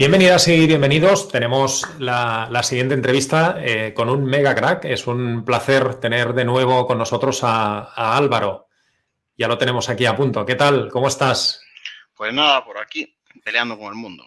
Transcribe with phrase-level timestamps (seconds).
[0.00, 1.28] Bienvenidas y bienvenidos.
[1.28, 4.86] Tenemos la, siguiente entrevista eh, con un mega crack.
[4.86, 8.68] Es un placer tener de nuevo con nosotros a, Álvaro.
[9.36, 10.46] Ya lo tenemos aquí a punto.
[10.46, 10.88] ¿Qué tal?
[10.88, 11.60] ¿Cómo estás?
[12.14, 13.14] Pues nada, por aquí,
[13.44, 14.24] peleando con el mundo.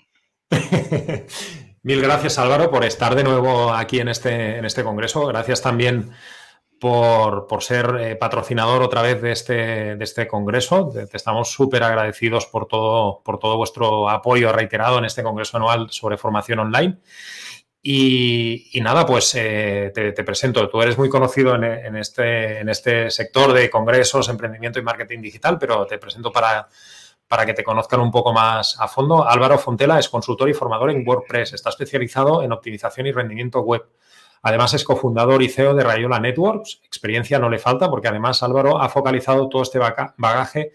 [1.81, 5.25] Mil gracias Álvaro por estar de nuevo aquí en este, en este congreso.
[5.25, 6.11] Gracias también
[6.83, 10.89] por, ser eh, patrocinador otra vez de este, este congreso.
[10.91, 13.21] Te, estamos súper agradecidos por todo,
[13.55, 16.97] vuestro apoyo reiterado en este congreso anual sobre formación online.
[17.81, 20.67] Y, nada, pues eh, te, presento.
[20.69, 25.57] Tú eres muy conocido en, este, en este sector de congresos, emprendimiento y marketing digital,
[25.57, 26.67] pero te presento para
[27.45, 29.25] que te conozcan un poco más a fondo.
[29.25, 31.53] Álvaro Fontela es consultor y formador en WordPress.
[31.53, 33.85] Está especializado en optimización y rendimiento web.
[34.43, 36.81] Además es cofundador y CEO de Rayola Networks.
[36.85, 40.71] Experiencia no le falta porque además Álvaro ha focalizado todo este bagaje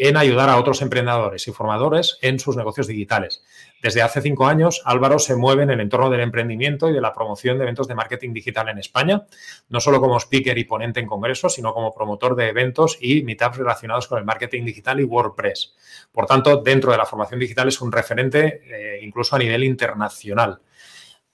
[0.00, 3.42] en ayudar a otros emprendedores y formadores en sus negocios digitales.
[3.82, 7.12] Desde hace cinco años, Álvaro se mueve en el entorno del emprendimiento y de la
[7.12, 9.26] promoción de eventos de marketing digital en España,
[9.68, 13.56] no solo como speaker y ponente en congresos, sino como promotor de eventos y meetups
[13.58, 15.74] relacionados con el marketing digital y WordPress.
[16.12, 20.60] Por tanto, dentro de la formación digital es un referente eh, incluso a nivel internacional.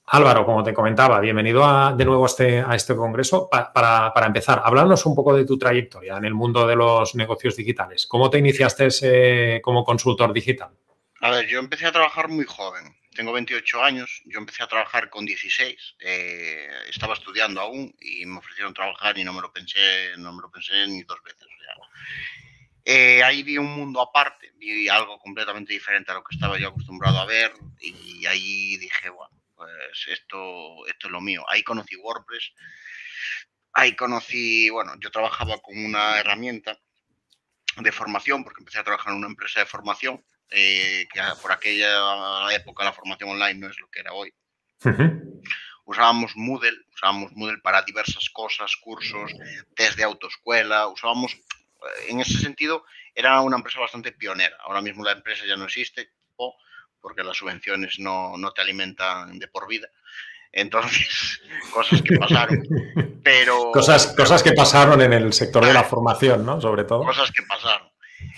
[0.07, 1.65] Álvaro, como te comentaba, bienvenido
[1.97, 3.49] de nuevo a este, a este congreso.
[3.51, 8.07] para, empezar, háblanos un poco de tu trayectoria en el mundo de los negocios digitales.
[8.07, 10.71] ¿Cómo te iniciaste eh, como consultor digital?
[11.21, 12.95] A ver, yo empecé a trabajar muy joven.
[13.15, 15.97] Tengo 28 años, yo empecé a trabajar con 16.
[16.01, 20.43] Eh, estaba estudiando aún y me ofrecieron trabajar y no me lo pensé, no me
[20.43, 21.49] lo pensé ni dos veces.
[22.85, 26.69] Eh, ahí vi un mundo aparte, vi algo completamente diferente a lo que estaba yo
[26.69, 31.45] acostumbrado a ver y ahí dije, bueno, pues esto, esto es lo mío.
[31.49, 32.53] Ahí conocí WordPress,
[33.73, 36.79] ahí conocí, bueno, yo trabajaba con una herramienta
[37.77, 42.53] de formación, porque empecé a trabajar en una empresa de formación, eh, que por aquella
[42.53, 44.33] época la formación online no es lo que era hoy.
[45.85, 49.33] Usábamos Moodle, usábamos Moodle para diversas cosas, cursos,
[49.75, 52.85] test de autoescuela, usábamos, eh, en ese sentido,
[53.15, 54.57] era una empresa bastante pionera.
[54.61, 56.57] Ahora mismo la empresa ya no existe, o
[57.05, 59.91] porque las subvenciones no, no te alimentan de por vida.
[60.51, 62.63] Entonces, cosas que pasaron.
[63.23, 63.71] Pero.
[63.73, 66.63] Cosas, cosas que pasaron en el sector de la formación, ¿no?
[66.63, 67.05] Sobre todo.
[67.05, 67.91] Cosas que pasaron.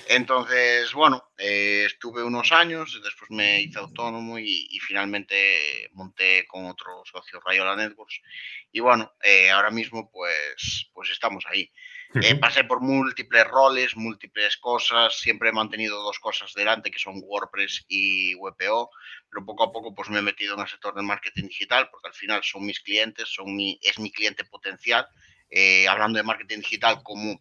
[0.09, 7.05] Entonces, bueno, eh, estuve unos años, después me hice autónomo y, finalmente monté con otro
[7.05, 8.21] socio Rayola Networks.
[8.73, 11.71] Y bueno, eh, ahora mismo pues, pues estamos ahí.
[12.15, 17.21] Eh, pasé por múltiples roles, múltiples cosas, siempre he mantenido dos cosas delante, que son
[17.23, 18.91] WordPress y WPO,
[19.29, 22.09] pero poco a poco pues me he metido en el sector del marketing digital, porque
[22.09, 25.07] al final son mis clientes, son mi, es mi cliente potencial.
[25.51, 27.41] Eh, hablando de marketing digital como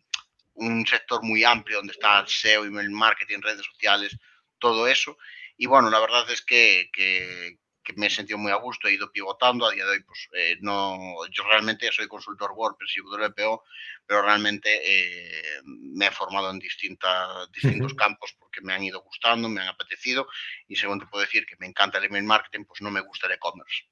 [0.55, 4.17] un sector muy amplio donde está el SEO, email marketing, redes sociales,
[4.59, 5.17] todo eso.
[5.57, 8.93] Y bueno, la verdad es que, que, que me he sentido muy a gusto, he
[8.93, 10.97] ido pivotando, a día de hoy pues eh, no,
[11.29, 13.63] yo realmente soy consultor WordPress y WPO,
[14.05, 19.47] pero realmente eh, me he formado en distintas, distintos campos porque me han ido gustando,
[19.47, 20.27] me han apetecido
[20.67, 23.27] y según te puedo decir que me encanta el email marketing, pues no me gusta
[23.27, 23.83] el e-commerce.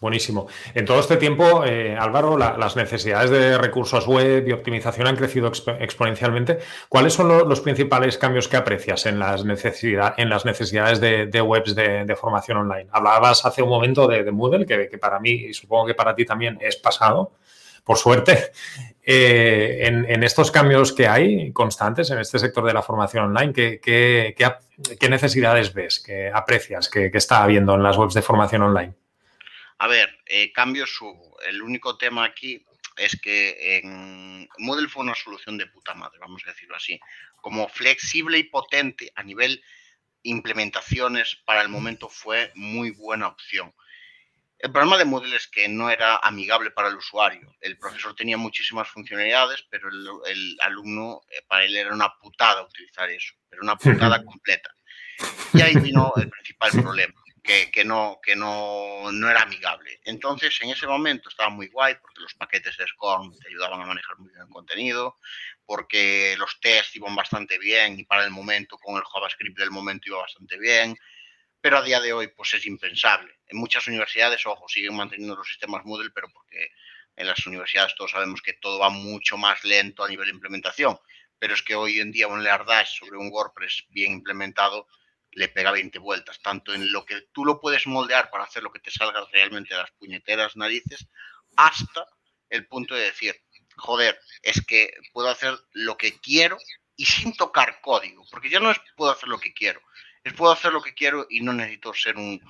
[0.00, 0.46] Buenísimo.
[0.74, 5.50] En todo este tiempo, eh, Álvaro, las necesidades de recursos web y optimización han crecido
[5.78, 6.58] exponencialmente.
[6.88, 12.16] ¿Cuáles son los principales cambios que aprecias en las, en las necesidades de, webs de,
[12.16, 12.88] formación online?
[12.92, 16.58] Hablabas hace un momento de, Moodle, que, para mí y supongo que para ti también
[16.60, 17.32] es pasado,
[17.84, 18.50] por suerte.
[19.08, 24.34] Eh, en, estos cambios que hay constantes en este sector de la formación online, ¿qué,
[25.08, 28.94] necesidades ves, qué aprecias que está habiendo en las webs de formación online?
[29.78, 31.38] A ver, eh, cambios hubo.
[31.40, 32.64] El único tema aquí
[32.96, 36.98] es que en Moodle fue una solución de puta madre, vamos a decirlo así.
[37.42, 39.62] Como flexible y potente a nivel
[40.22, 43.72] implementaciones, para el momento fue muy buena opción.
[44.58, 47.54] El problema de Moodle es que no era amigable para el usuario.
[47.60, 53.10] El profesor tenía muchísimas funcionalidades, pero el, alumno, eh, para él era una putada utilizar
[53.10, 54.74] eso, pero una putada completa.
[55.52, 60.00] Y ahí vino el principal problema que, no, que no, no, era amigable.
[60.04, 63.86] Entonces, en ese momento estaba muy guay porque los paquetes de SCORM te ayudaban a
[63.86, 65.16] manejar muy bien el contenido,
[65.64, 70.08] porque los tests iban bastante bien y para el momento con el JavaScript del momento
[70.08, 70.96] iba bastante bien,
[71.60, 73.38] pero a día de hoy pues es impensable.
[73.46, 76.70] En muchas universidades, ojo, siguen manteniendo los sistemas Moodle, pero porque
[77.16, 80.98] en las universidades todos sabemos que todo va mucho más lento a nivel de implementación,
[81.38, 84.88] pero es que hoy en día un Leardash sobre un WordPress bien implementado
[85.36, 88.72] le pega 20 vueltas, tanto en lo que tú lo puedes moldear para hacer lo
[88.72, 91.06] que te salga realmente de las puñeteras narices,
[91.56, 92.06] hasta
[92.48, 93.36] el punto de decir,
[93.76, 96.56] joder, es que puedo hacer lo que quiero
[96.96, 99.82] y sin tocar código, porque ya no es puedo hacer lo que quiero,
[100.32, 102.40] puedo hacer lo que quiero y no necesito ser un,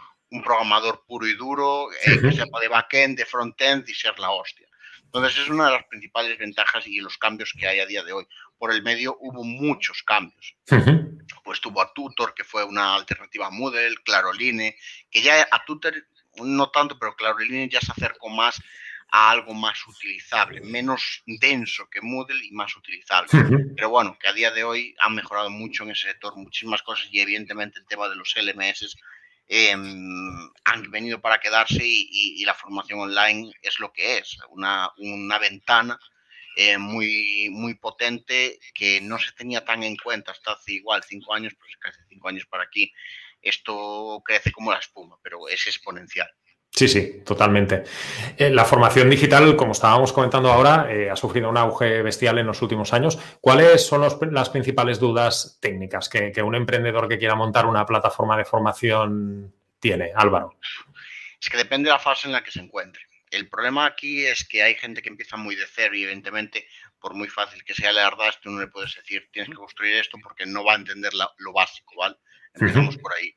[0.45, 4.69] programador puro y duro, eh, que sepa de backend, de frontend y ser la hostia.
[5.05, 8.13] Entonces es una de las principales ventajas y los cambios que hay a día de
[8.13, 8.27] hoy.
[8.59, 10.57] Por el medio hubo muchos cambios.
[11.45, 14.77] Pues tuvo a Tutor, que fue una alternativa a Moodle, Claroline,
[15.11, 15.95] que ya a Tutor
[16.45, 18.61] no tanto, pero Claroline ya se acercó más
[19.11, 23.31] a algo más utilizable, menos denso que Moodle y más utilizable.
[23.77, 27.09] Pero bueno, que a día de hoy han mejorado mucho en ese sector, muchísimas cosas
[27.11, 28.97] y evidentemente el tema de los LMS
[29.47, 35.39] em, han venido para quedarse y, la formación online es lo que es, una, una
[35.39, 35.99] ventana
[36.59, 41.35] eh, muy, muy potente que no se tenía tan en cuenta hasta hace igual cinco
[41.35, 42.91] años, pues casi cinco años para aquí.
[43.43, 46.29] Esto crece como la espuma, pero es exponencial.
[46.71, 47.85] Sí, sí, totalmente.
[48.37, 52.47] Eh, la formación digital, como estábamos comentando ahora, eh, ha sufrido un auge bestial en
[52.47, 53.19] los últimos años.
[53.41, 58.45] ¿Cuáles son las principales dudas técnicas que, un emprendedor que quiera montar una plataforma de
[58.47, 60.59] formación tiene, Álvaro?
[61.41, 63.03] Es que depende de la fase en la que se encuentre.
[63.37, 66.67] El problema aquí es que hay gente que empieza muy de cero y evidentemente,
[66.99, 69.95] por muy fácil que sea la verdad, tú no le puedes decir, tienes que construir
[69.95, 72.17] esto porque no va a entender lo básico, ¿vale?
[72.55, 73.37] Empezamos por ahí.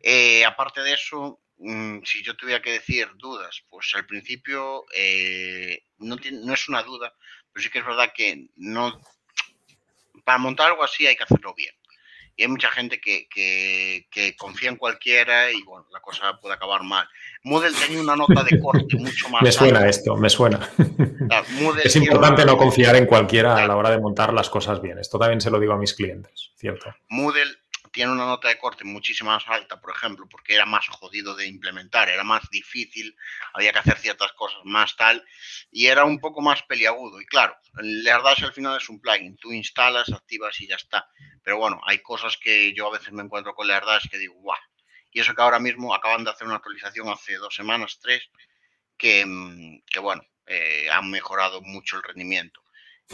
[0.00, 5.84] Eh, aparte de eso, Mm, si yo tuviera que decir dudas, pues al principio eh,
[5.98, 7.14] no, no es una duda,
[7.52, 9.00] pero sí que es verdad que no
[10.24, 11.72] para montar algo así hay que hacerlo bien.
[12.36, 16.82] Y hay mucha gente que, que, confía en cualquiera y bueno, la cosa puede acabar
[16.82, 17.06] mal.
[17.44, 19.42] Moodle tenía una nota de corte mucho más.
[19.42, 20.68] me suena esto, me suena.
[21.84, 24.98] es importante no confiar en cualquiera a la hora de montar las cosas bien.
[24.98, 26.94] Esto también se lo digo a mis clientes, ¿cierto?
[27.08, 27.61] Moodle
[27.92, 31.46] tiene una nota de corte muchísimo más alta, por ejemplo, porque era más jodido de
[31.46, 33.14] implementar, era más difícil,
[33.52, 35.24] había que hacer ciertas cosas más tal,
[35.70, 37.20] y era un poco más peliagudo.
[37.20, 41.06] Y claro, Leardash al final es un plugin, tú instalas, activas y ya está.
[41.42, 44.58] Pero bueno, hay cosas que yo a veces me encuentro con Leardash que digo, guau.
[45.10, 48.30] Y eso que ahora mismo acaban de hacer una actualización hace dos semanas, tres,
[48.96, 52.61] que, mm, que bueno, eh, han mejorado mucho el rendimiento.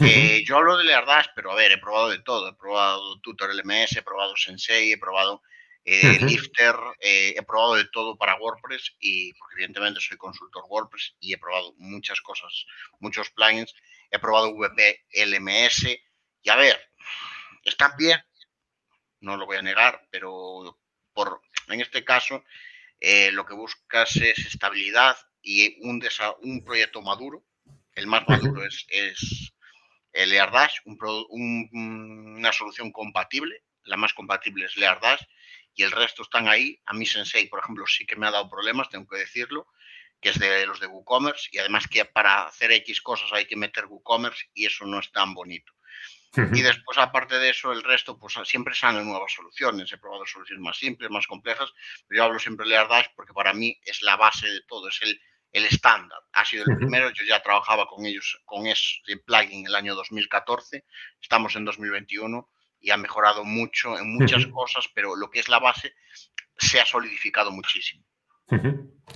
[0.01, 2.47] Eh, yo hablo de Leardash, pero a ver, he probado de todo.
[2.47, 5.41] He probado Tutor LMS, he probado Sensei, he probado
[5.83, 11.15] eh, Lifter, eh, he probado de todo para WordPress y porque evidentemente soy consultor WordPress
[11.19, 12.65] y he probado muchas cosas,
[12.99, 13.73] muchos plugins.
[14.11, 15.87] He probado VP LMS
[16.41, 16.79] y a ver,
[17.63, 18.19] está bien,
[19.19, 20.79] no lo voy a negar, pero
[21.13, 22.43] por, en este caso
[23.33, 26.01] lo que buscas es estabilidad y un,
[26.41, 27.45] un proyecto maduro.
[27.93, 29.53] El más maduro es, es
[30.13, 35.21] el Leardash, una solución compatible, la más compatible es Leardash,
[35.73, 36.79] y el resto están ahí.
[36.85, 39.67] A mí Sensei, por ejemplo, sí que me ha dado problemas, tengo que decirlo,
[40.19, 43.55] que es de los de WooCommerce, y además que para hacer X cosas hay que
[43.55, 45.73] meter WooCommerce y eso no es tan bonito.
[46.53, 49.91] Y después, aparte de eso, el resto, pues siempre salen nuevas soluciones.
[49.91, 51.71] He probado soluciones más simples, más complejas,
[52.07, 54.99] pero yo hablo siempre de Leardash porque para mí es la base de todo, es
[55.01, 55.19] el,
[55.51, 56.19] el estándar.
[56.33, 60.85] Ha sido el primero, yo ya trabajaba con ellos, con ese plugin el año 2014,
[61.21, 62.49] estamos en 2021
[62.81, 65.93] y ha mejorado mucho en muchas cosas, pero lo que es la base
[66.57, 68.05] se ha solidificado muchísimo.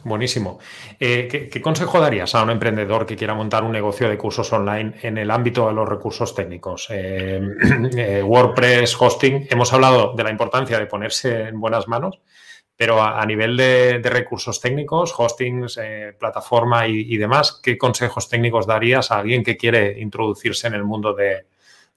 [0.03, 0.59] Buenísimo.
[0.99, 4.93] Eh, ¿qué, consejo darías a un emprendedor que quiera montar un negocio de cursos online
[5.01, 6.87] en el ámbito de los recursos técnicos?
[6.89, 7.41] Eh,
[7.97, 9.47] eh, WordPress, hosting.
[9.49, 12.19] Hemos hablado de la importancia de ponerse en buenas manos,
[12.83, 19.09] pero a, nivel de, recursos técnicos, hostings, eh, plataforma y, demás, ¿qué consejos técnicos darías
[19.09, 21.45] a alguien que quiere introducirse en el mundo de,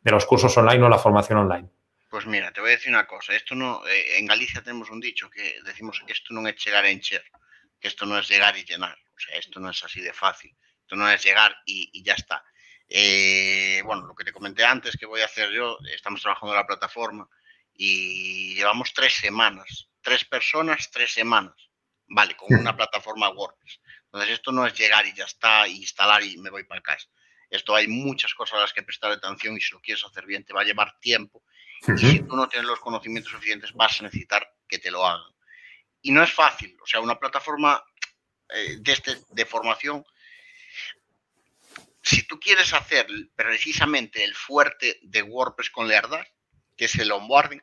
[0.05, 1.69] los cursos online o la formación online?
[2.09, 3.35] Pues mira, te voy a decir una cosa.
[3.35, 6.89] Esto no, eh, en Galicia tenemos un dicho que decimos esto no es llegar a
[6.89, 7.25] encher,
[7.81, 8.97] que esto no es llegar y llenar.
[8.97, 10.55] O sea, esto no es así de fácil.
[10.83, 12.45] Esto no es llegar y, ya está.
[12.89, 16.61] Eh, bueno, lo que te comenté antes que voy a hacer yo, estamos trabajando en
[16.61, 17.29] la plataforma
[17.75, 21.57] y llevamos tres semanas tres personas, tres semanas,
[22.07, 23.81] vale, con una plataforma WordPress.
[24.05, 27.09] Entonces, esto no es llegar y ya está, instalar y me voy para casa.
[27.51, 30.45] Esto hay muchas cosas a las que prestar atención y si lo quieres hacer bien
[30.45, 31.43] te va a llevar tiempo.
[31.89, 35.35] Y si tú no tienes los conocimientos suficientes, vas a necesitar que te lo hagan.
[36.03, 36.77] Y no es fácil.
[36.81, 37.83] O sea, una plataforma
[38.51, 40.05] eh, de, este, de formación,
[42.01, 46.29] si tú quieres hacer precisamente el fuerte de WordPress con Leardash,
[46.77, 47.63] que es el onboarding,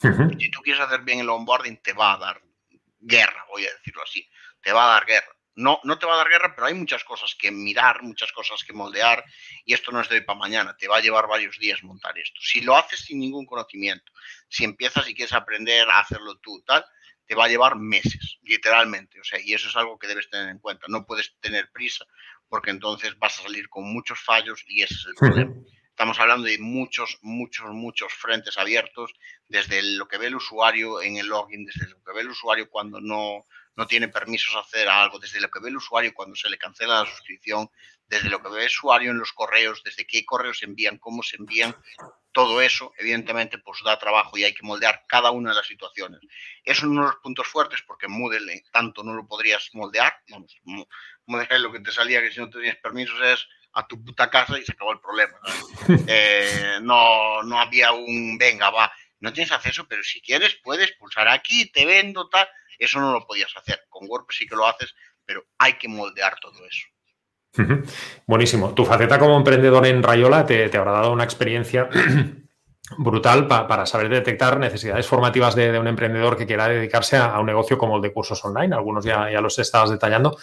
[0.00, 2.42] si tú quieres hacer bien el onboarding, te va a dar
[2.98, 4.26] guerra, voy a decirlo así.
[4.62, 5.36] Te va a dar guerra.
[5.56, 8.64] No, no te va a dar guerra, pero hay muchas cosas que mirar, muchas cosas
[8.64, 9.24] que moldear,
[9.64, 12.16] y esto no es de hoy para mañana, te va a llevar varios días montar
[12.18, 12.40] esto.
[12.40, 14.10] Si lo haces sin ningún conocimiento,
[14.48, 16.84] si empiezas y quieres aprender a hacerlo tú, tal,
[17.26, 19.20] te va a llevar meses, literalmente.
[19.20, 20.86] O sea, y eso es algo que debes tener en cuenta.
[20.88, 22.04] No puedes tener prisa
[22.48, 25.54] porque entonces vas a salir con muchos fallos y ese es el problema.
[26.00, 29.12] Estamos hablando de muchos, muchos, muchos frentes abiertos,
[29.48, 32.70] desde lo que ve el usuario en el login, desde lo que ve el usuario
[32.70, 33.44] cuando no,
[33.76, 36.56] no tiene permisos a hacer algo, desde lo que ve el usuario cuando se le
[36.56, 37.68] cancela la suscripción,
[38.08, 41.22] desde lo que ve el usuario en los correos, desde qué correos se envían, cómo
[41.22, 41.76] se envían,
[42.32, 46.20] todo eso, evidentemente, pues da trabajo y hay que moldear cada una de las situaciones.
[46.64, 50.14] Es uno de los puntos fuertes porque Moodle eh, tanto no lo podrías moldear.
[50.30, 50.56] Vamos,
[51.26, 54.58] Moodle lo que te salía que si no tenías permisos es a tu puta casa
[54.58, 55.38] y se acabó el problema.
[56.06, 57.42] Eh, ¿no?
[57.42, 61.84] no, había un, venga, va, no tienes acceso, pero si quieres puedes pulsar aquí, te
[61.84, 62.48] vendo, tal.
[62.78, 63.82] Eso no lo podías hacer.
[63.88, 66.86] Con WordPress sí que lo haces, pero hay que moldear todo eso.
[68.26, 68.74] Buenísimo.
[68.74, 71.88] Tu faceta como emprendedor en Rayola te, habrá dado una experiencia
[72.98, 77.76] brutal para saber detectar necesidades formativas de, un emprendedor que quiera dedicarse a, un negocio
[77.76, 78.74] como el de cursos online.
[78.74, 80.38] Algunos ya, ya los estabas detallando.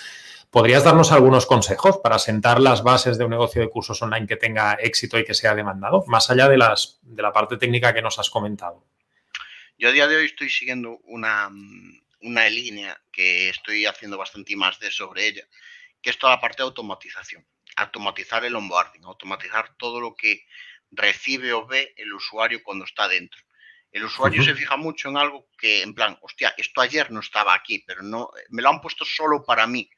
[0.49, 4.37] ¿Podrías darnos algunos consejos para sentar las bases de un negocio de cursos online que
[4.37, 8.01] tenga éxito y que sea demandado, más allá de, las, de la parte técnica que
[8.01, 8.85] nos has comentado?
[9.77, 11.49] Yo a día de hoy estoy siguiendo una,
[12.21, 15.43] una línea que estoy haciendo bastante más de sobre ella,
[16.01, 17.45] que es toda la parte de automatización.
[17.75, 20.45] Automatizar el onboarding, automatizar todo lo que
[20.91, 23.41] recibe o ve el usuario cuando está dentro.
[23.91, 27.53] El usuario se fija mucho en algo que, en plan, hostia, esto ayer no estaba
[27.53, 29.89] aquí, pero no, me lo han puesto solo para mí.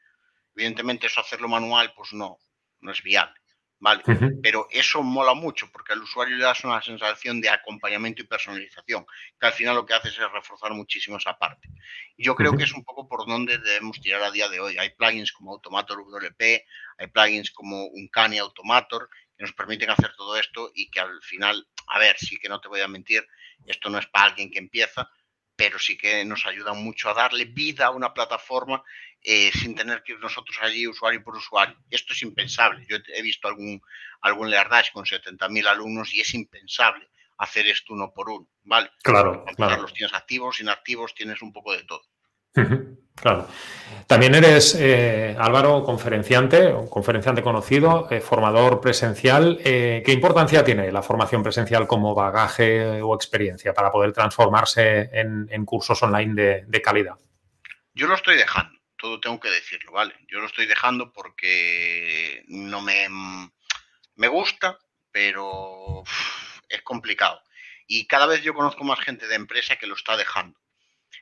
[0.59, 2.37] Evidentemente, eso hacerlo manual, pues no,
[2.81, 3.39] no es viable.
[3.79, 4.03] ¿vale?
[4.43, 9.05] Pero eso mola mucho porque al usuario le das una sensación de acompañamiento y personalización,
[9.39, 11.69] que al final lo que hace es reforzar muchísimo esa parte.
[12.17, 14.77] Y yo creo que es un poco por donde debemos tirar a día de hoy.
[14.77, 16.41] Hay plugins como Automator WP,
[16.97, 21.65] hay plugins como Uncanny Automator que nos permiten hacer todo esto y que al final,
[21.87, 23.25] a ver, sí que no te voy a mentir,
[23.65, 25.09] esto no es para alguien que empieza,
[25.59, 28.81] pero sí que nos ayuda mucho a darle vida a una plataforma
[29.21, 31.75] eh, sin tener que ir nosotros allí usuario por usuario.
[31.89, 32.85] Esto es impensable.
[32.87, 33.81] Yo he visto algún,
[34.21, 38.89] algún Leardash con 70.000 alumnos y es impensable hacer esto uno por uno, ¿vale?
[39.03, 39.81] Claro, claro.
[39.81, 42.03] Los tienes activos, inactivos, tienes un poco de todo.
[43.21, 43.47] Claro.
[44.07, 49.59] También eres, eh, Álvaro, conferenciante, conferenciante conocido, eh, formador presencial.
[49.63, 56.01] ¿Qué importancia tiene la formación presencial como bagaje o experiencia para poder transformarse en, cursos
[56.01, 57.15] online de calidad?
[57.93, 60.13] Yo lo estoy dejando todo tengo que decirlo, ¿vale?
[60.27, 63.07] Yo lo estoy dejando porque no me,
[64.15, 64.77] me gusta,
[65.11, 66.03] pero
[66.67, 67.41] es complicado.
[67.87, 70.58] Y cada vez yo conozco más gente de empresa que lo está dejando.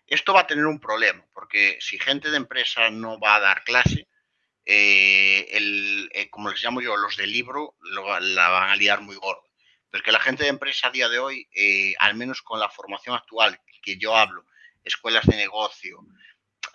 [0.08, 3.64] Esto va a tener un problema, porque si gente de empresa no va a dar
[3.64, 4.08] clase,
[4.66, 9.16] eh, el, eh, como les llamo yo, los del libro la van a liar muy
[9.16, 9.44] gordo.
[9.90, 12.60] Pero es que la gente de empresa a día de hoy, eh, al menos con
[12.60, 14.46] la formación actual que yo hablo,
[14.84, 16.00] escuelas de negocio,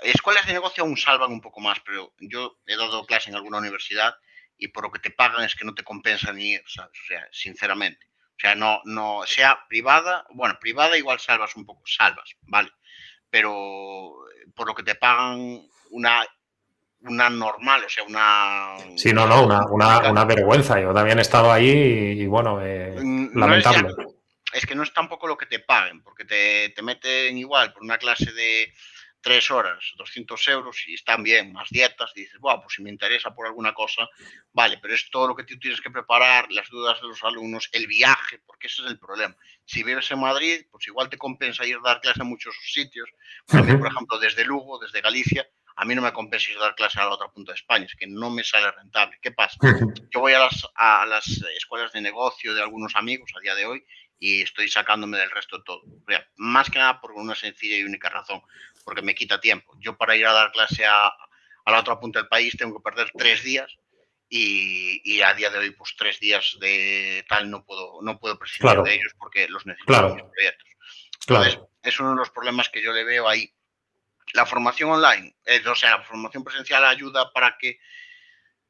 [0.02, 3.58] escuelas de negocio aún salvan un poco más, pero yo he dado clase en alguna
[3.58, 4.14] universidad
[4.56, 6.62] y por lo que te pagan es que no te compensa ni ir.
[6.64, 6.88] O sea,
[7.30, 8.06] sinceramente.
[8.36, 12.70] O sea, no, no, sea privada, bueno, privada igual salvas un poco, salvas, ¿vale?
[13.32, 14.14] Pero
[14.54, 16.24] por lo que te pagan una
[17.04, 18.76] una normal, o sea, una...
[18.96, 20.80] Sí, no, no, una, una, vergüenza.
[20.80, 22.94] Yo también he estado ahí y, bueno, eh,
[23.34, 23.88] lamentable.
[24.52, 27.82] Es, que no es tampoco lo que te paguen, porque te, te meten igual por
[27.82, 28.72] una clase de,
[29.22, 33.34] tres horas, 200 euros y están bien, más dietas, dices, bueno, pues si me interesa
[33.34, 34.08] por alguna cosa,
[34.52, 37.68] vale, pero es todo lo que tú tienes que preparar, las dudas de los alumnos,
[37.72, 39.36] el viaje, porque ese es el problema.
[39.64, 43.08] Si vives en Madrid, pues igual te compensa ir a dar clase en muchos sitios.
[43.46, 47.00] por ejemplo, desde Lugo, desde Galicia, a mí no me compensa ir a dar clase
[47.00, 49.18] a la otra punta de España, es que no me sale rentable.
[49.22, 49.56] ¿Qué pasa?
[50.10, 51.26] Yo voy a las, a las
[51.56, 53.84] escuelas de negocio de algunos amigos a día de hoy
[54.22, 55.82] y estoy sacándome del resto de todo.
[56.36, 58.40] Más que nada por una sencilla y única razón,
[58.84, 59.74] porque me quita tiempo.
[59.78, 61.12] Yo para ir a dar clase a,
[61.66, 63.76] la otra punta del país tengo que perder tres días
[64.28, 68.82] y, a día de hoy pues tres días de tal no puedo no puedo prescindir
[68.82, 70.68] de ellos porque los necesito en mis proyectos.
[71.20, 73.52] Entonces, es uno de los problemas que yo le veo ahí.
[74.34, 77.78] La formación online, eh, o sea, la formación presencial ayuda para que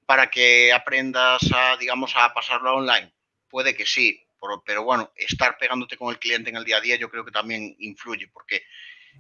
[0.04, 3.14] para que aprendas a, digamos, a pasarlo online.
[3.49, 4.26] Puede que sí,
[4.64, 7.31] pero bueno, estar pegándote con el cliente en el día a día yo creo que
[7.31, 8.64] también influye, porque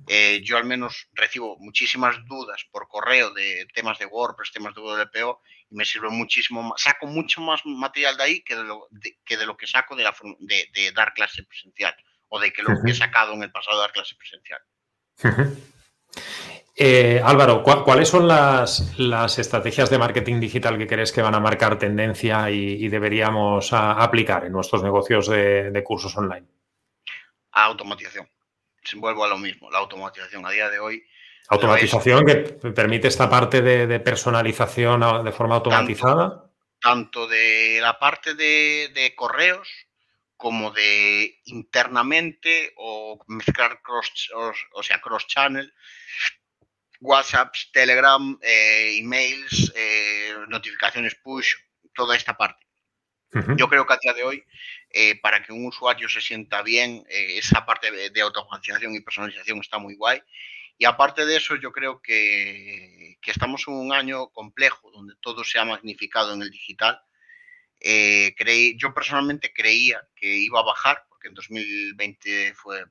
[0.06, 4.80] eh, yo al menos recibo muchísimas dudas por correo de temas de WordPress, temas de
[4.80, 8.88] WPO, y me sirve muchísimo más, saco mucho más material de ahí que de lo,
[9.24, 11.94] que, de lo que saco de, la, de, dar clase presencial,
[12.28, 14.60] o de que lo que he sacado en el pasado de dar clase presencial.
[16.74, 21.78] Eh, Álvaro, ¿cuáles son las, estrategias de marketing digital que crees que van a marcar
[21.78, 26.46] tendencia y, deberíamos aplicar en nuestros negocios de, cursos online?
[27.52, 28.26] Automatización.
[28.96, 31.04] Vuelvo a lo mismo, la automatización a día de hoy.
[31.48, 32.36] Automatización que
[32.74, 36.50] permite esta parte de, personalización de forma automatizada.
[36.80, 39.68] tanto de la parte de, correos
[40.36, 44.30] como de internamente o mezclar cross,
[44.72, 45.72] o, sea, cross channel,
[47.00, 51.54] WhatsApps, Telegram, eh, emails, eh, notificaciones push,
[51.94, 52.66] toda esta parte.
[53.56, 54.44] Yo creo que a día de hoy,
[54.90, 59.58] eh, para que un usuario se sienta bien, esa parte de, de automatización y personalización
[59.58, 60.22] está muy guay.
[60.82, 65.60] Y aparte de eso, yo creo que, estamos en un año complejo donde todo se
[65.60, 67.00] ha magnificado en el digital.
[67.78, 72.84] Eh, creí, yo personalmente creía que iba a bajar, porque en 2020 fue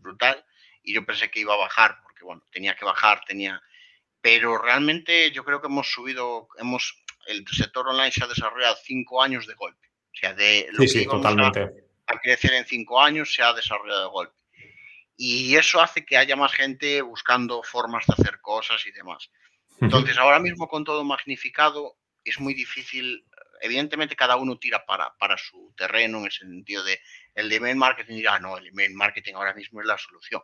[0.00, 0.44] brutal,
[0.82, 3.62] y yo pensé que iba a bajar, porque bueno, tenía que bajar, tenía...
[4.20, 9.22] Pero realmente yo creo que hemos subido, hemos, el sector online se ha desarrollado cinco
[9.22, 9.88] años de golpe.
[10.12, 11.60] O sea, de lo que totalmente.
[12.06, 14.40] A, a crecer en cinco años se ha desarrollado de golpe
[15.22, 19.30] y eso hace que haya más gente buscando formas de hacer cosas y demás.
[19.78, 23.26] Entonces, ahora mismo con todo magnificado, es muy difícil,
[23.60, 27.02] evidentemente cada uno tira para, para su terreno en el sentido de
[27.34, 30.40] el de email marketing dirá, no, el email marketing ahora mismo es la solución.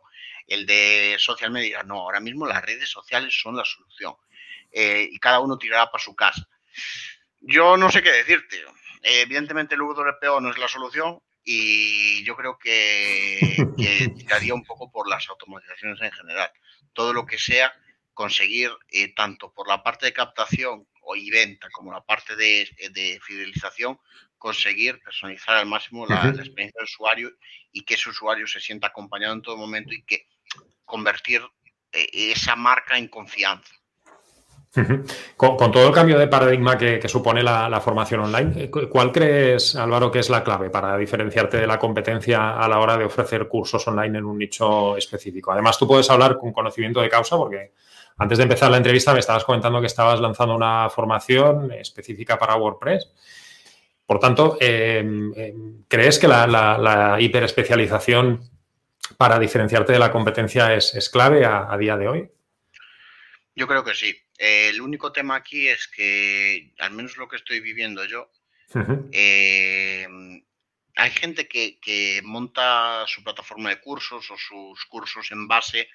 [0.47, 4.15] El de social media dirá, no, ahora mismo las redes sociales son la solución.
[4.71, 6.47] Eh, y cada uno tirará para su casa.
[7.41, 8.65] Yo no sé qué decirte.
[9.03, 13.39] evidentemente el WPO no es la solución, y yo creo que,
[13.79, 16.51] que tiraría un poco por las automatizaciones en general.
[16.93, 17.73] Todo lo que sea
[18.15, 23.21] conseguir, eh, tanto por la parte de captación o y venta como la parte de,
[23.23, 24.01] fidelización,
[24.39, 27.31] conseguir personalizar al máximo la, experiencia del usuario
[27.71, 30.27] y que ese usuario se sienta acompañado en todo momento y que
[30.85, 31.43] convertir
[31.93, 33.73] eh, esa marca en confianza.
[35.37, 40.11] Con, todo el cambio de paradigma que, supone la, formación online, eh, ¿cuál crees, Álvaro,
[40.11, 43.87] que es la clave para diferenciarte de la competencia a la hora de ofrecer cursos
[43.89, 45.53] online en un nicho específico?
[45.53, 47.73] Además, tú puedes hablar con conocimiento de causa porque
[48.19, 52.57] antes de empezar la entrevista me estabas comentando que estabas lanzando una formación específica para
[52.57, 53.13] WordPress.
[54.05, 58.41] Por tanto, em, em, ¿crees que la, hiperespecialización
[59.17, 62.31] para diferenciarte de la competencia es, clave a día de hoy?
[63.55, 67.61] Yo creo que sí el único tema aquí es que, al menos lo que estoy
[67.61, 68.31] viviendo yo,
[69.13, 70.07] eh,
[70.97, 75.89] hay gente que, monta su plataforma de cursos o sus cursos en base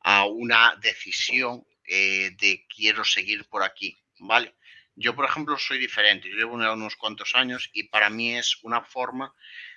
[0.00, 4.54] a una decisión eh, de quiero seguir por aquí, ¿vale?
[4.94, 8.82] Yo, por ejemplo, soy diferente, yo llevo unos cuantos años y para mí es una
[8.82, 9.34] forma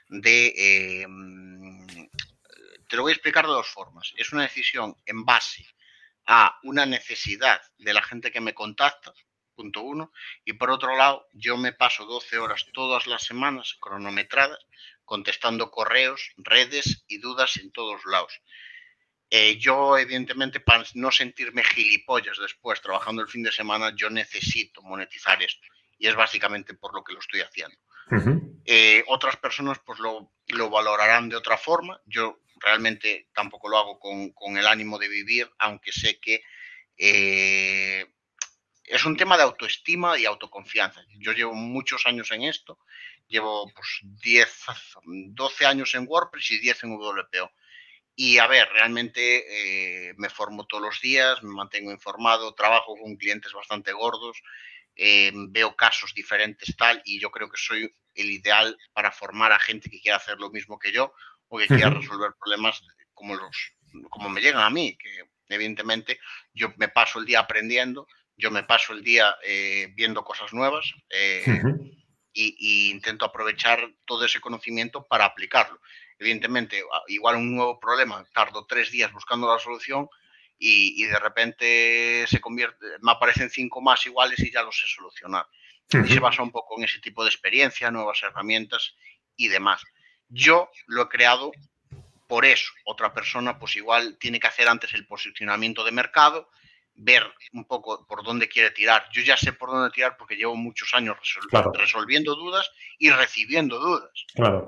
[0.10, 0.54] de...
[0.58, 1.08] Eh,
[2.88, 4.14] te lo voy a explicar de dos formas.
[4.18, 5.66] Es una decisión en base
[6.26, 9.14] a una necesidad de la gente que me contacta,
[9.56, 10.12] punto uno,
[10.44, 14.60] y por otro lado, yo me paso 12 horas todas las semanas cronometradas
[15.06, 18.42] contestando correos, redes y dudas en todos lados.
[19.30, 24.82] Eh, yo, evidentemente, para no sentirme gilipollas después trabajando el fin de semana, yo necesito
[24.82, 25.68] monetizar esto.
[25.98, 27.78] Y es básicamente por lo que lo estoy haciendo.
[28.66, 32.00] Eh, otras personas pues lo, lo, valorarán de otra forma.
[32.06, 36.42] Yo realmente tampoco lo hago con, el ánimo de vivir, aunque sé que
[36.98, 38.04] eh,
[38.84, 41.06] es un tema de autoestima y autoconfianza.
[41.20, 42.80] Yo llevo muchos años en esto,
[43.28, 44.64] llevo pues 10,
[45.06, 47.52] 12 años en WordPress y 10 en WPO.
[48.16, 53.16] Y a ver, realmente eh, me formo todos los días, me mantengo informado, trabajo con
[53.16, 54.42] clientes bastante gordos,
[54.96, 59.60] eh, veo casos diferentes tal, y yo creo que soy el ideal para formar a
[59.60, 61.14] gente que quiera hacer lo mismo que yo
[61.56, 62.82] o que quiera resolver problemas
[63.14, 63.74] como, los,
[64.10, 65.10] como me llegan a mí, que
[65.50, 66.20] evidentemente
[66.54, 70.94] yo me paso el día aprendiendo, yo me paso el día eh, viendo cosas nuevas
[71.10, 71.64] eh,
[72.34, 75.80] y, intento aprovechar todo ese conocimiento para aplicarlo.
[76.20, 80.10] Evidentemente, igual un nuevo problema, tardo tres días buscando la solución
[80.58, 85.46] y, de repente se convierte, me aparecen cinco más iguales y ya los sé solucionar.
[86.04, 88.96] Y se basa un poco en ese tipo de experiencia, nuevas herramientas
[89.36, 89.84] y demás.
[90.36, 91.54] Yo lo he creado
[92.28, 92.72] por eso.
[92.84, 96.50] Otra persona, pues igual tiene que hacer antes el posicionamiento de mercado,
[96.94, 99.08] ver un poco por dónde quiere tirar.
[99.14, 101.18] Yo ya sé por dónde tirar porque llevo muchos años
[101.74, 102.70] resolviendo dudas
[103.00, 104.12] y recibiendo dudas.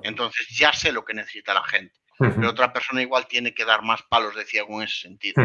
[0.04, 2.00] Entonces ya sé lo que necesita la gente.
[2.18, 5.44] Pero otra persona igual tiene que dar más palos de ciego en ese sentido.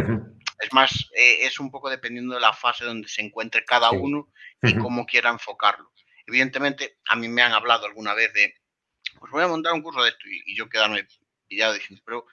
[0.61, 4.29] Es más, eh, es un poco dependiendo de la fase donde se encuentre cada uno
[4.63, 5.91] y cómo quiera enfocarlo.
[6.25, 8.55] Evidentemente, a mí me han hablado alguna vez de
[9.19, 11.07] pues voy a montar un curso de esto y, yo quedarme
[11.49, 12.27] pillado diciendo, pero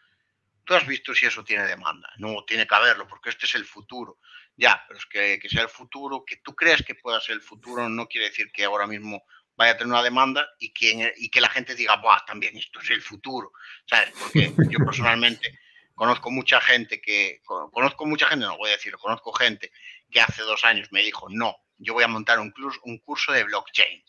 [0.64, 2.10] tú has visto si eso tiene demanda.
[2.18, 4.20] No, tiene que haberlo, porque este es el futuro.
[4.56, 7.42] Ya, pero es que, que sea el futuro, que tú creas que pueda ser el
[7.42, 9.24] futuro, no quiere decir que ahora mismo
[9.56, 12.80] vaya a tener una demanda y que, y que la gente diga, Buah, también esto
[12.80, 13.52] es el futuro.
[13.86, 14.12] ¿Sabes?
[14.18, 15.60] Porque yo personalmente
[15.96, 19.72] conozco mucha gente que, conozco mucha gente, no voy a decirlo, conozco gente
[20.10, 23.44] que hace dos años me dijo, no, yo voy a montar un, un curso de
[23.44, 24.02] blockchain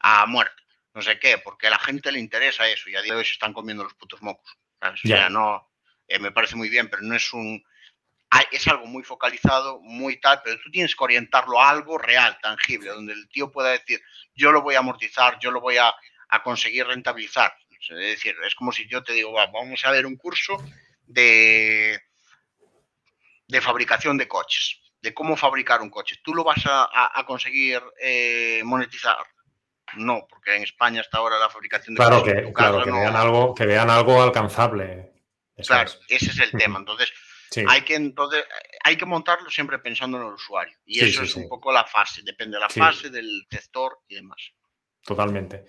[0.00, 0.60] a muerte.
[0.96, 3.24] No sé qué, porque a la gente le interesa eso y a día de hoy
[3.26, 4.56] se están comiendo los putos mocos.
[4.80, 5.70] O sea, no,
[6.08, 7.62] eh, me parece muy bien, pero no es un...
[8.50, 12.88] Es algo muy focalizado, muy tal, pero tú tienes que orientarlo a algo real, tangible,
[12.88, 14.00] donde el tío pueda decir,
[14.34, 15.94] yo lo voy a amortizar, yo lo voy a,
[16.28, 17.54] a conseguir rentabilizar.
[17.78, 20.56] Es decir, es como si yo te digo, vamos a ver un curso
[21.06, 22.00] de,
[23.48, 26.16] de fabricación de coches, de cómo fabricar un coche.
[26.22, 29.26] ¿Tú lo vas a, conseguir eh, monetizar?
[29.94, 32.46] No, porque en España hasta ahora la fabricación de claro coches.
[32.46, 35.12] Que, claro, que, vean algo, que vean algo alcanzable.
[35.66, 36.78] claro, ese es el tema.
[36.78, 37.12] Entonces,
[37.68, 38.44] hay, que, entonces,
[38.82, 40.76] hay que montarlo siempre pensando en el usuario.
[40.84, 44.52] Y eso es un poco la fase, depende de la fase, del sector y demás.
[45.02, 45.64] Totalmente.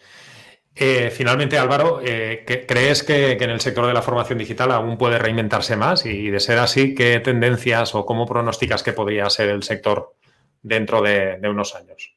[0.80, 5.18] Eh, finalmente, Álvaro, eh, ¿crees que, en el sector de la formación digital aún puede
[5.18, 6.06] reinventarse más?
[6.06, 10.16] Y de ser así, ¿qué tendencias o cómo pronosticas que podría ser el sector
[10.62, 12.17] dentro de, unos años?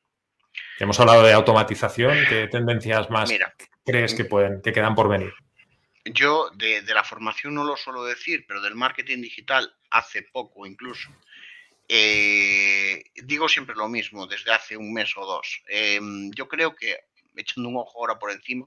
[0.81, 3.31] Hemos hablado de automatización, ¿qué tendencias más
[3.85, 5.31] crees que pueden, que quedan por venir?
[6.07, 11.11] Yo de, la formación no lo suelo decir, pero del marketing digital hace poco incluso.
[11.87, 15.63] Eh, digo siempre lo mismo desde hace un mes o dos.
[16.35, 17.01] yo creo que
[17.37, 18.67] echando un ojo ahora por encima,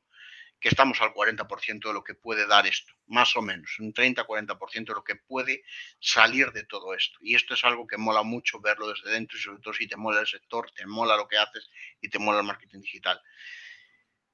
[0.63, 4.85] que estamos al 40% de lo que puede dar esto, más o menos, un 30-40%
[4.85, 5.61] de lo que puede
[5.99, 7.19] salir de todo esto.
[7.21, 9.97] Y esto es algo que mola mucho verlo desde dentro y sobre todo si te
[9.97, 13.21] mola el sector, te mola lo que haces y te mola el marketing digital.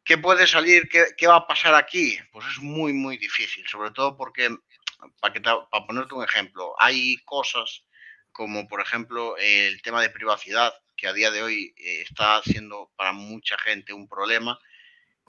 [0.04, 0.88] ¿Qué puede salir?
[0.88, 2.20] ¿Qué, va a pasar aquí?
[2.32, 4.56] Pues es muy, muy difícil, sobre todo porque,
[5.20, 7.86] para, para ponerte un ejemplo, hay cosas
[8.32, 12.92] como por ejemplo el tema de privacidad, que a día de hoy eh, está siendo
[12.96, 14.60] para mucha gente un problema.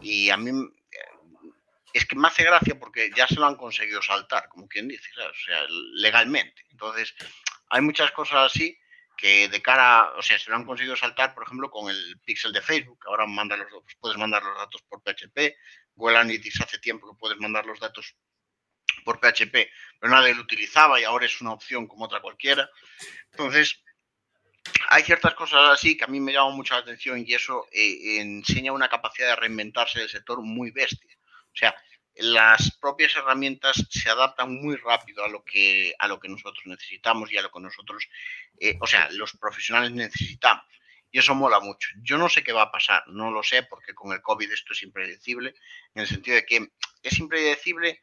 [0.02, 0.50] Y a mí
[1.92, 5.08] es que me hace gracia porque ya se lo han conseguido saltar, como quien dice,
[5.18, 6.64] o sea, legalmente.
[6.70, 7.14] Entonces,
[7.68, 8.78] hay muchas cosas así
[9.16, 12.52] que de cara, o sea, se lo han conseguido saltar, por ejemplo, con el pixel
[12.52, 13.68] de Facebook, ahora manda los,
[14.00, 15.56] puedes mandar los datos por PHP,
[15.94, 18.16] Google Analytics hace tiempo que puedes mandar los datos
[19.04, 22.70] por PHP, pero nadie lo utilizaba y ahora es una opción como otra cualquiera.
[23.30, 23.82] Entonces,
[24.88, 28.20] hay ciertas cosas así que a mí me llaman mucho la atención y eso eh,
[28.20, 31.16] enseña una capacidad de reinventarse del sector muy bestia.
[31.52, 31.74] O sea,
[32.16, 37.32] las propias herramientas se adaptan muy rápido a lo que, a lo que nosotros necesitamos
[37.32, 38.08] y a lo que nosotros,
[38.58, 40.64] eh, o sea, los profesionales necesitamos.
[41.12, 41.88] Y eso mola mucho.
[42.02, 44.72] Yo no sé qué va a pasar, no lo sé, porque con el COVID esto
[44.72, 45.54] es impredecible,
[45.94, 46.68] en el sentido de que
[47.02, 48.00] es impredecible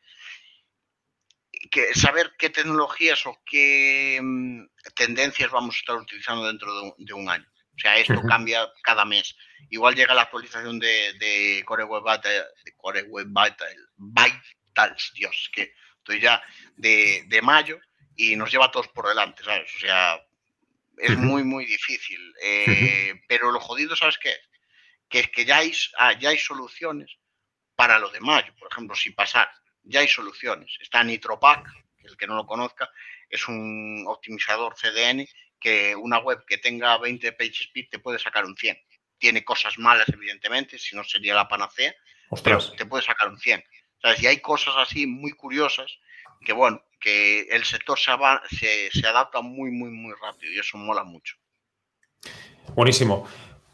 [1.71, 7.29] que saber qué tecnologías o qué mm, tendencias vamos a estar utilizando dentro de un,
[7.29, 7.45] año.
[7.77, 9.35] O sea, esto cambia cada mes.
[9.69, 13.27] Igual llega la actualización de, Core Web Vital, de Core Web
[13.97, 16.41] Vitals, Dios, que estoy ya
[16.75, 17.79] de, mayo
[18.15, 19.71] y nos lleva a todos por delante, ¿sabes?
[19.75, 20.19] O sea,
[20.97, 22.19] es muy, muy difícil.
[22.43, 24.35] Eh, pero lo jodido, ¿sabes qué?
[25.07, 27.15] Que es que ya hay, ah, ya hay soluciones
[27.75, 28.55] para lo de mayo.
[28.57, 29.51] Por ejemplo, si pasar
[29.83, 30.75] ya hay soluciones.
[30.79, 31.67] Está NitroPack,
[32.03, 32.89] el que no lo conozca,
[33.29, 35.27] es un optimizador CDN
[35.59, 38.77] que una web que tenga 20 page speed te puede sacar un 100.
[39.17, 41.93] Tiene cosas malas, evidentemente, si no sería la panacea,
[42.43, 43.63] pero te puede sacar un 100.
[44.01, 44.21] ¿Sabes?
[44.21, 45.91] Y hay cosas así muy curiosas
[46.45, 51.03] que, bueno, que el sector se, se, adapta muy, muy, muy rápido y eso mola
[51.03, 51.35] mucho.
[52.75, 53.27] Buenísimo.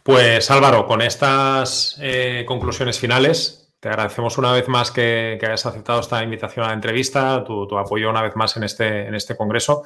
[0.04, 6.02] Pues Álvaro, con estas eh, conclusiones finales, te agradecemos una vez más que, hayas aceptado
[6.02, 9.84] esta invitación a la entrevista, tu, apoyo una vez más en este, en este congreso.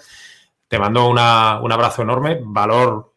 [0.68, 3.14] Te mando un abrazo enorme, valor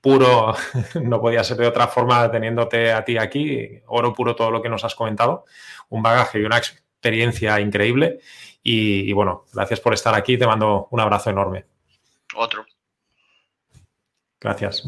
[0.00, 0.54] puro,
[1.02, 4.68] no podía ser de otra forma teniéndote a ti aquí, oro puro todo lo que
[4.68, 5.44] nos has comentado,
[5.88, 8.20] un bagaje y una experiencia increíble.
[8.62, 11.64] y bueno, gracias por estar aquí, te mando un abrazo enorme.
[12.34, 12.64] Otro.
[14.40, 14.84] Gracias.